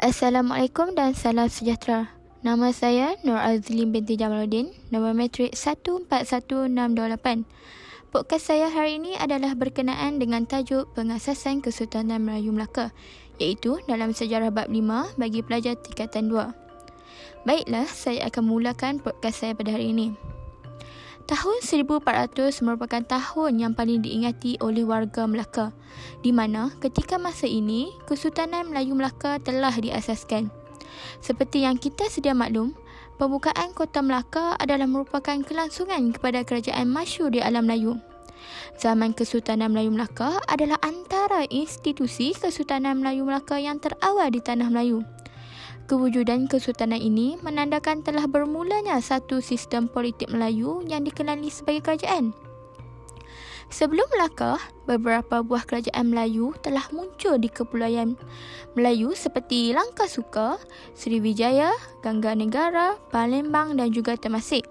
Assalamualaikum 0.00 0.96
dan 0.96 1.12
salam 1.12 1.52
sejahtera. 1.52 2.08
Nama 2.40 2.72
saya 2.72 3.20
Nur 3.20 3.36
Azlin 3.36 3.92
binti 3.92 4.16
Jamaluddin, 4.16 4.72
nombor 4.88 5.12
metrik 5.12 5.52
141628. 5.52 7.44
Podcast 8.08 8.48
saya 8.48 8.72
hari 8.72 8.96
ini 8.96 9.12
adalah 9.20 9.52
berkenaan 9.52 10.16
dengan 10.16 10.48
tajuk 10.48 10.88
pengasasan 10.96 11.60
Kesultanan 11.60 12.24
Melayu 12.24 12.48
Melaka, 12.48 12.96
iaitu 13.36 13.76
dalam 13.84 14.16
sejarah 14.16 14.48
bab 14.48 14.72
5 14.72 15.20
bagi 15.20 15.44
pelajar 15.44 15.76
tingkatan 15.76 16.32
2. 16.32 16.48
Baiklah, 17.44 17.84
saya 17.84 18.24
akan 18.32 18.48
mulakan 18.48 19.04
podcast 19.04 19.44
saya 19.44 19.52
pada 19.52 19.76
hari 19.76 19.92
ini. 19.92 20.16
Tahun 21.30 21.62
1400 21.62 22.58
merupakan 22.66 23.06
tahun 23.06 23.62
yang 23.62 23.72
paling 23.78 24.02
diingati 24.02 24.58
oleh 24.58 24.82
warga 24.82 25.30
Melaka, 25.30 25.70
di 26.26 26.34
mana 26.34 26.74
ketika 26.82 27.22
masa 27.22 27.46
ini 27.46 27.94
Kesultanan 28.10 28.66
Melayu 28.66 28.98
Melaka 28.98 29.38
telah 29.38 29.70
diasaskan. 29.70 30.50
Seperti 31.22 31.62
yang 31.62 31.78
kita 31.78 32.10
sedia 32.10 32.34
maklum, 32.34 32.74
pembukaan 33.22 33.70
kota 33.78 34.02
Melaka 34.02 34.58
adalah 34.58 34.90
merupakan 34.90 35.38
kelangsungan 35.46 36.10
kepada 36.10 36.42
kerajaan 36.42 36.90
masyur 36.90 37.30
di 37.30 37.38
alam 37.38 37.70
Melayu. 37.70 38.02
Zaman 38.82 39.14
Kesultanan 39.14 39.70
Melayu 39.70 39.94
Melaka 39.94 40.42
adalah 40.50 40.82
antara 40.82 41.46
institusi 41.46 42.34
Kesultanan 42.34 42.98
Melayu 42.98 43.22
Melaka 43.22 43.54
yang 43.62 43.78
terawal 43.78 44.34
di 44.34 44.42
tanah 44.42 44.66
Melayu. 44.66 45.06
Kewujudan 45.90 46.46
kesultanan 46.46 47.02
ini 47.02 47.34
menandakan 47.42 48.06
telah 48.06 48.30
bermulanya 48.30 49.02
satu 49.02 49.42
sistem 49.42 49.90
politik 49.90 50.30
Melayu 50.30 50.86
yang 50.86 51.02
dikenali 51.02 51.50
sebagai 51.50 51.82
kerajaan. 51.82 52.30
Sebelum 53.74 54.06
Melaka, 54.14 54.62
beberapa 54.86 55.42
buah 55.42 55.66
kerajaan 55.66 56.14
Melayu 56.14 56.54
telah 56.62 56.86
muncul 56.94 57.42
di 57.42 57.50
kepulauan 57.50 58.14
Melayu 58.78 59.18
seperti 59.18 59.74
Langkah 59.74 60.06
Suka, 60.06 60.62
Sriwijaya, 60.94 61.74
Gangga 62.06 62.38
Negara, 62.38 62.94
Palembang 63.10 63.74
dan 63.74 63.90
juga 63.90 64.14
Temasek. 64.14 64.62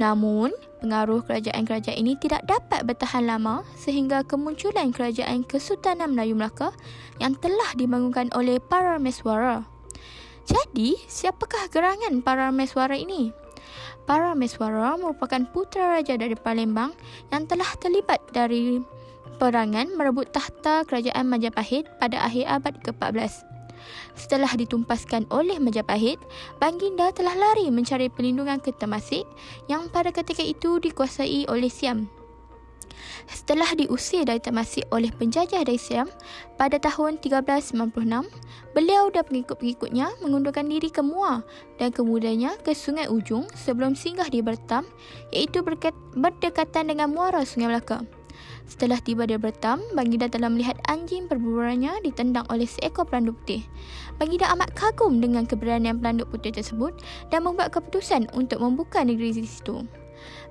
Namun, 0.00 0.56
pengaruh 0.80 1.20
kerajaan-kerajaan 1.28 2.00
ini 2.00 2.16
tidak 2.16 2.48
dapat 2.48 2.88
bertahan 2.88 3.28
lama 3.28 3.60
sehingga 3.76 4.24
kemunculan 4.24 4.88
kerajaan 4.88 5.44
Kesultanan 5.44 6.16
Melayu 6.16 6.32
Melaka 6.32 6.72
yang 7.20 7.36
telah 7.36 7.76
dibangunkan 7.76 8.32
oleh 8.32 8.56
para 8.56 8.96
meswara. 8.96 9.75
Jadi, 10.46 10.94
siapakah 11.10 11.66
gerangan 11.74 12.22
para 12.22 12.54
meswara 12.54 12.94
ini? 12.94 13.34
Para 14.06 14.38
meswara 14.38 14.94
merupakan 14.94 15.42
putera 15.50 15.98
raja 15.98 16.14
dari 16.14 16.38
Palembang 16.38 16.94
yang 17.34 17.50
telah 17.50 17.66
terlibat 17.82 18.22
dari 18.30 18.78
perangan 19.42 19.90
merebut 19.98 20.30
tahta 20.30 20.86
kerajaan 20.86 21.26
Majapahit 21.26 21.90
pada 21.98 22.22
akhir 22.22 22.46
abad 22.46 22.74
ke-14. 22.86 23.42
Setelah 24.14 24.54
ditumpaskan 24.54 25.28
oleh 25.28 25.58
Majapahit, 25.58 26.22
Baginda 26.62 27.10
telah 27.12 27.34
lari 27.34 27.68
mencari 27.68 28.06
perlindungan 28.08 28.62
ke 28.62 28.70
Temasek 28.72 29.26
yang 29.66 29.90
pada 29.92 30.14
ketika 30.14 30.40
itu 30.40 30.78
dikuasai 30.78 31.50
oleh 31.50 31.68
Siam. 31.68 32.08
Setelah 33.26 33.74
diusir 33.74 34.22
dari 34.26 34.38
Temasek 34.38 34.86
oleh 34.94 35.10
penjajah 35.10 35.66
dari 35.66 35.78
Siam 35.78 36.06
pada 36.54 36.78
tahun 36.78 37.18
1396, 37.18 37.92
beliau 38.74 39.10
dan 39.10 39.24
pengikut-pengikutnya 39.26 40.22
mengundurkan 40.22 40.70
diri 40.70 40.88
ke 40.90 41.02
Muar 41.02 41.42
dan 41.76 41.90
kemudiannya 41.90 42.58
ke 42.62 42.72
Sungai 42.72 43.10
Ujung 43.10 43.46
sebelum 43.54 43.98
singgah 43.98 44.30
di 44.30 44.40
Bertam 44.40 44.86
iaitu 45.34 45.62
berdekatan 46.14 46.90
dengan 46.90 47.10
muara 47.10 47.42
Sungai 47.42 47.72
Melaka. 47.72 48.06
Setelah 48.66 48.98
tiba 48.98 49.24
di 49.24 49.38
Bertam, 49.38 49.78
Baginda 49.94 50.26
telah 50.26 50.50
melihat 50.50 50.74
anjing 50.90 51.30
perburuannya 51.30 52.02
ditendang 52.02 52.44
oleh 52.50 52.66
seekor 52.66 53.06
pelanduk 53.06 53.38
putih. 53.42 53.62
Baginda 54.18 54.50
amat 54.58 54.74
kagum 54.74 55.22
dengan 55.22 55.46
keberanian 55.46 56.02
pelanduk 56.02 56.28
putih 56.34 56.50
tersebut 56.50 56.98
dan 57.30 57.46
membuat 57.46 57.70
keputusan 57.70 58.26
untuk 58.34 58.58
membuka 58.58 59.06
negeri 59.06 59.38
di 59.38 59.46
situ. 59.46 59.86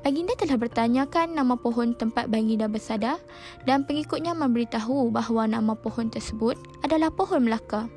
Baginda 0.06 0.38
telah 0.38 0.58
bertanyakan 0.62 1.34
nama 1.34 1.58
pohon 1.58 1.98
tempat 1.98 2.30
Baginda 2.30 2.70
bersada 2.70 3.18
dan 3.66 3.86
pengikutnya 3.90 4.38
memberitahu 4.38 5.10
bahawa 5.10 5.50
nama 5.50 5.74
pohon 5.74 6.14
tersebut 6.14 6.58
adalah 6.86 7.10
pohon 7.10 7.46
Melaka. 7.46 7.90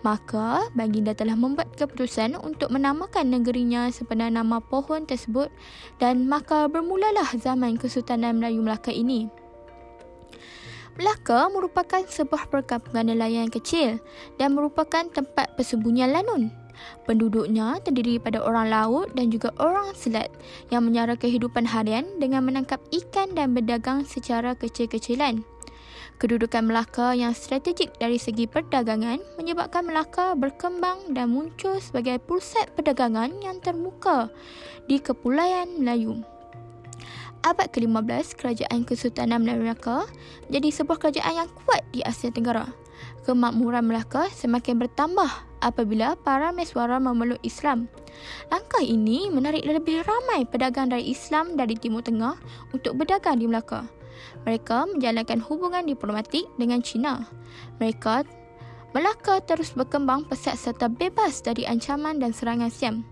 Maka 0.00 0.68
Baginda 0.72 1.12
telah 1.12 1.36
membuat 1.36 1.72
keputusan 1.76 2.36
untuk 2.40 2.72
menamakan 2.72 3.32
negerinya 3.32 3.88
sebenar 3.92 4.32
nama 4.32 4.60
pohon 4.60 5.04
tersebut 5.04 5.52
dan 6.00 6.24
maka 6.28 6.68
bermulalah 6.68 7.28
zaman 7.36 7.76
Kesultanan 7.76 8.40
Melayu 8.40 8.64
Melaka 8.64 8.92
ini. 8.92 9.28
Melaka 10.92 11.48
merupakan 11.48 12.04
sebuah 12.04 12.52
perkampungan 12.52 13.08
nelayan 13.08 13.48
kecil 13.48 13.96
dan 14.36 14.52
merupakan 14.52 15.08
tempat 15.08 15.56
persembunyian 15.56 16.12
lanun 16.12 16.52
Penduduknya 17.04 17.82
terdiri 17.82 18.22
pada 18.22 18.38
orang 18.42 18.70
laut 18.70 19.10
dan 19.18 19.28
juga 19.32 19.50
orang 19.58 19.90
selat 19.96 20.30
yang 20.70 20.86
menyara 20.86 21.18
kehidupan 21.18 21.66
harian 21.66 22.06
dengan 22.22 22.46
menangkap 22.46 22.78
ikan 22.94 23.34
dan 23.34 23.56
berdagang 23.56 24.06
secara 24.06 24.54
kecil-kecilan. 24.54 25.42
Kedudukan 26.22 26.70
Melaka 26.70 27.18
yang 27.18 27.34
strategik 27.34 27.98
dari 27.98 28.14
segi 28.14 28.46
perdagangan 28.46 29.18
menyebabkan 29.42 29.82
Melaka 29.82 30.38
berkembang 30.38 31.10
dan 31.10 31.34
muncul 31.34 31.82
sebagai 31.82 32.22
pusat 32.22 32.70
perdagangan 32.78 33.42
yang 33.42 33.58
termuka 33.58 34.30
di 34.86 35.02
Kepulauan 35.02 35.82
Melayu. 35.82 36.22
Abad 37.42 37.74
ke-15, 37.74 38.38
Kerajaan 38.38 38.86
Kesultanan 38.86 39.42
Melaka 39.42 40.06
menjadi 40.46 40.68
sebuah 40.82 40.98
kerajaan 41.02 41.42
yang 41.42 41.50
kuat 41.66 41.82
di 41.90 42.00
Asia 42.06 42.30
Tenggara 42.30 42.70
kemakmuran 43.22 43.86
Melaka 43.86 44.26
semakin 44.30 44.82
bertambah 44.82 45.30
apabila 45.62 46.18
para 46.18 46.50
meswara 46.50 46.98
memeluk 46.98 47.38
Islam. 47.46 47.86
Langkah 48.50 48.82
ini 48.82 49.30
menarik 49.30 49.62
lebih 49.64 50.02
ramai 50.04 50.46
pedagang 50.46 50.90
dari 50.90 51.10
Islam 51.10 51.54
dari 51.54 51.78
Timur 51.78 52.02
Tengah 52.02 52.36
untuk 52.74 52.98
berdagang 52.98 53.38
di 53.38 53.46
Melaka. 53.46 53.86
Mereka 54.46 54.94
menjalankan 54.94 55.40
hubungan 55.42 55.86
diplomatik 55.86 56.46
dengan 56.58 56.82
China. 56.82 57.26
Mereka 57.78 58.26
Melaka 58.92 59.40
terus 59.40 59.72
berkembang 59.72 60.28
pesat 60.28 60.60
serta 60.60 60.84
bebas 60.84 61.40
dari 61.40 61.64
ancaman 61.64 62.20
dan 62.20 62.36
serangan 62.36 62.68
Siam. 62.68 63.11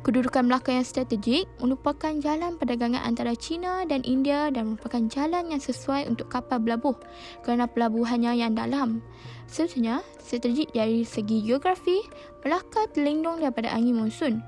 Kedudukan 0.00 0.48
Melaka 0.48 0.72
yang 0.72 0.86
strategik 0.86 1.44
merupakan 1.60 2.12
jalan 2.18 2.56
perdagangan 2.56 3.04
antara 3.04 3.36
China 3.36 3.84
dan 3.84 4.00
India 4.08 4.48
dan 4.48 4.74
merupakan 4.74 5.04
jalan 5.12 5.52
yang 5.52 5.60
sesuai 5.60 6.08
untuk 6.08 6.32
kapal 6.32 6.62
berlabuh 6.62 6.96
kerana 7.44 7.68
pelabuhannya 7.68 8.32
yang 8.40 8.56
dalam. 8.56 9.04
Seterusnya, 9.50 10.00
strategik 10.22 10.70
dari 10.72 11.02
segi 11.04 11.42
geografi, 11.44 12.00
Melaka 12.40 12.88
terlindung 12.94 13.44
daripada 13.44 13.68
angin 13.74 14.00
monsun. 14.00 14.40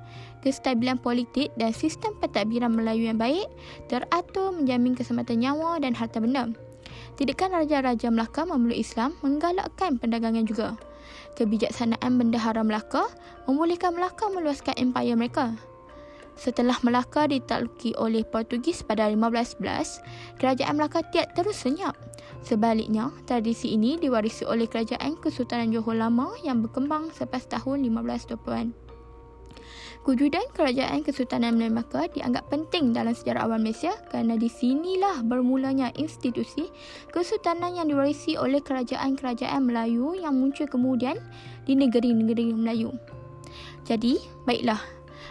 Kestabilan 0.43 0.99
politik 0.99 1.55
dan 1.55 1.71
sistem 1.71 2.17
pentadbiran 2.19 2.75
Melayu 2.75 3.07
yang 3.13 3.21
baik 3.21 3.47
teratur 3.87 4.51
menjamin 4.51 4.97
keselamatan 4.99 5.39
nyawa 5.39 5.79
dan 5.79 5.95
harta 5.95 6.19
benda. 6.19 6.51
Tidakkan 7.15 7.53
Raja-Raja 7.53 8.09
Melaka 8.11 8.43
memeluk 8.49 8.81
Islam 8.81 9.15
menggalakkan 9.21 10.01
perdagangan 10.01 10.49
juga 10.49 10.75
kebijaksanaan 11.39 12.19
bendahara 12.21 12.61
Melaka 12.63 13.09
membolehkan 13.49 13.97
Melaka 13.97 14.29
meluaskan 14.31 14.77
empayar 14.79 15.17
mereka. 15.19 15.57
Setelah 16.33 16.81
Melaka 16.81 17.29
ditakluki 17.29 17.93
oleh 18.01 18.25
Portugis 18.25 18.81
pada 18.81 19.09
1511, 19.13 20.01
kerajaan 20.41 20.75
Melaka 20.81 21.05
tiada 21.13 21.33
terus 21.37 21.61
senyap. 21.61 21.93
Sebaliknya, 22.43 23.15
tradisi 23.29 23.77
ini 23.77 24.01
diwarisi 24.01 24.43
oleh 24.43 24.67
kerajaan 24.67 25.15
Kesultanan 25.21 25.71
Johor 25.71 25.95
Lama 25.95 26.35
yang 26.43 26.65
berkembang 26.65 27.15
selepas 27.15 27.47
tahun 27.47 27.87
1520-an. 27.87 28.92
Kewujudan 30.03 30.43
kerajaan 30.51 31.07
Kesultanan 31.07 31.55
Melaka 31.55 32.11
dianggap 32.11 32.51
penting 32.51 32.91
dalam 32.91 33.15
sejarah 33.15 33.47
awal 33.47 33.63
Malaysia 33.63 33.95
kerana 34.11 34.35
di 34.35 34.51
sinilah 34.51 35.23
bermulanya 35.23 35.95
institusi 35.95 36.75
kesultanan 37.15 37.79
yang 37.79 37.87
diwarisi 37.87 38.35
oleh 38.35 38.59
kerajaan-kerajaan 38.59 39.63
Melayu 39.63 40.19
yang 40.19 40.35
muncul 40.35 40.67
kemudian 40.67 41.23
di 41.71 41.79
negeri-negeri 41.79 42.51
Melayu. 42.51 42.91
Jadi, 43.87 44.19
baiklah. 44.43 44.83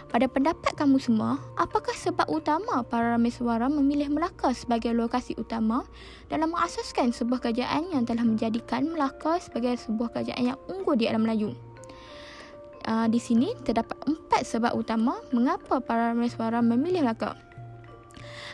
Pada 0.08 0.24
pendapat 0.24 0.72
kamu 0.72 0.96
semua, 0.96 1.36
apakah 1.60 1.92
sebab 1.92 2.32
utama 2.32 2.80
para 2.80 3.12
rameswara 3.12 3.68
memilih 3.68 4.08
Melaka 4.08 4.56
sebagai 4.56 4.96
lokasi 4.96 5.36
utama 5.36 5.84
dalam 6.32 6.48
mengasaskan 6.48 7.12
sebuah 7.12 7.44
kerajaan 7.44 7.92
yang 7.92 8.08
telah 8.08 8.24
menjadikan 8.24 8.88
Melaka 8.88 9.36
sebagai 9.36 9.76
sebuah 9.76 10.16
kerajaan 10.16 10.56
yang 10.56 10.58
unggul 10.72 10.96
di 10.96 11.12
alam 11.12 11.28
Melayu? 11.28 11.71
Uh, 12.86 13.06
di 13.08 13.18
sini 13.18 13.54
terdapat 13.62 13.98
empat 14.04 14.42
sebab 14.46 14.72
utama 14.76 15.18
mengapa 15.30 15.82
para 15.82 16.12
meswara 16.12 16.60
memilih 16.60 17.02
Melaka. 17.06 17.34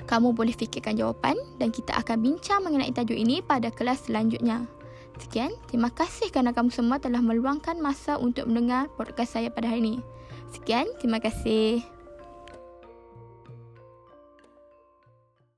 Kamu 0.06 0.30
boleh 0.32 0.54
fikirkan 0.54 0.94
jawapan 0.94 1.34
dan 1.58 1.74
kita 1.74 1.92
akan 1.98 2.22
bincang 2.22 2.62
mengenai 2.62 2.94
tajuk 2.94 3.18
ini 3.18 3.42
pada 3.42 3.68
kelas 3.74 4.06
selanjutnya. 4.06 4.64
Sekian, 5.18 5.50
terima 5.66 5.90
kasih 5.90 6.30
kerana 6.30 6.54
kamu 6.54 6.70
semua 6.70 7.02
telah 7.02 7.18
meluangkan 7.18 7.82
masa 7.82 8.22
untuk 8.22 8.46
mendengar 8.46 8.86
podcast 8.94 9.34
saya 9.34 9.50
pada 9.50 9.66
hari 9.66 9.82
ini. 9.82 9.94
Sekian, 10.54 10.86
terima 11.02 11.18
kasih. 11.18 11.97